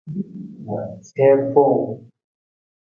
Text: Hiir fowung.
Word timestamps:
Hiir 1.03 1.39
fowung. 1.53 1.97